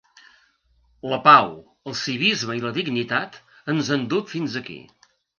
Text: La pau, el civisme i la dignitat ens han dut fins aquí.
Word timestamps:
La 1.09 1.17
pau, 1.25 1.51
el 1.91 1.95
civisme 1.99 2.55
i 2.59 2.63
la 2.63 2.71
dignitat 2.77 3.37
ens 3.75 3.91
han 3.97 4.07
dut 4.15 4.33
fins 4.33 4.57
aquí. 4.63 4.79